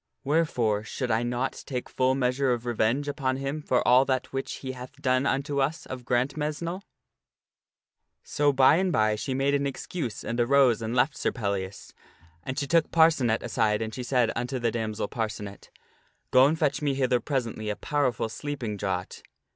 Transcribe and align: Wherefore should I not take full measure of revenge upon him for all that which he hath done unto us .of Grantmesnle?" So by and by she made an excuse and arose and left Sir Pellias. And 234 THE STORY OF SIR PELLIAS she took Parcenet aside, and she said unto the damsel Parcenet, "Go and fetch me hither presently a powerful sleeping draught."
Wherefore 0.23 0.83
should 0.83 1.11
I 1.11 1.21
not 1.21 1.61
take 1.67 1.87
full 1.87 2.15
measure 2.15 2.53
of 2.53 2.65
revenge 2.65 3.07
upon 3.07 3.37
him 3.37 3.61
for 3.61 3.87
all 3.87 4.03
that 4.05 4.33
which 4.33 4.53
he 4.53 4.71
hath 4.71 4.99
done 4.99 5.27
unto 5.27 5.61
us 5.61 5.85
.of 5.85 6.05
Grantmesnle?" 6.05 6.81
So 8.35 8.51
by 8.51 8.77
and 8.77 8.91
by 8.91 9.13
she 9.15 9.35
made 9.35 9.53
an 9.53 9.67
excuse 9.67 10.23
and 10.23 10.39
arose 10.39 10.81
and 10.81 10.95
left 10.95 11.15
Sir 11.15 11.31
Pellias. 11.31 11.93
And 12.43 12.57
234 12.57 12.57
THE 12.57 12.57
STORY 12.57 12.57
OF 12.57 12.57
SIR 12.57 12.57
PELLIAS 12.57 12.59
she 12.59 12.67
took 12.67 12.91
Parcenet 12.91 13.43
aside, 13.77 13.81
and 13.83 13.93
she 13.93 14.03
said 14.03 14.31
unto 14.35 14.57
the 14.57 14.71
damsel 14.71 15.07
Parcenet, 15.07 15.69
"Go 16.31 16.47
and 16.47 16.57
fetch 16.57 16.81
me 16.81 16.95
hither 16.95 17.19
presently 17.19 17.69
a 17.69 17.75
powerful 17.75 18.27
sleeping 18.27 18.77
draught." 18.77 19.21